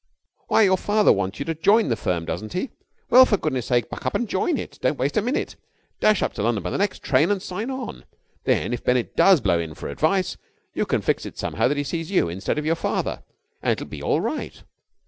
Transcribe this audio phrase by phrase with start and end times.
[0.47, 2.71] "Why, your father wants you to join the firm, doesn't he?
[3.11, 4.79] Well, for goodness sake, buck up and join it.
[4.81, 5.57] Don't waste a minute.
[5.99, 8.05] Dash up to London by the next train, and sign on.
[8.45, 10.37] Then, if Bennett does blow in for advice,
[10.73, 13.21] you can fix it somehow that he sees you instead of your father,
[13.61, 14.63] and it'll be all right.